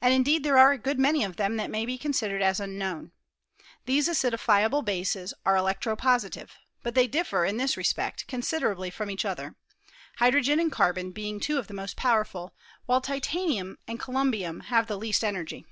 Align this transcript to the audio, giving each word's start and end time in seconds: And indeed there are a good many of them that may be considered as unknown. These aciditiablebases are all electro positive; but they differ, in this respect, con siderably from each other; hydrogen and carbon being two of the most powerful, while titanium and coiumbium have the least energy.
And 0.00 0.14
indeed 0.14 0.42
there 0.42 0.56
are 0.56 0.72
a 0.72 0.78
good 0.78 0.98
many 0.98 1.22
of 1.22 1.36
them 1.36 1.56
that 1.58 1.68
may 1.68 1.84
be 1.84 1.98
considered 1.98 2.40
as 2.40 2.60
unknown. 2.60 3.12
These 3.84 4.08
aciditiablebases 4.08 5.34
are 5.44 5.56
all 5.58 5.62
electro 5.64 5.94
positive; 5.96 6.56
but 6.82 6.94
they 6.94 7.06
differ, 7.06 7.44
in 7.44 7.58
this 7.58 7.76
respect, 7.76 8.26
con 8.26 8.40
siderably 8.40 8.90
from 8.90 9.10
each 9.10 9.26
other; 9.26 9.54
hydrogen 10.16 10.58
and 10.58 10.72
carbon 10.72 11.10
being 11.12 11.40
two 11.40 11.58
of 11.58 11.66
the 11.66 11.74
most 11.74 11.94
powerful, 11.94 12.54
while 12.86 13.02
titanium 13.02 13.76
and 13.86 14.00
coiumbium 14.00 14.62
have 14.62 14.86
the 14.86 14.96
least 14.96 15.22
energy. 15.22 15.66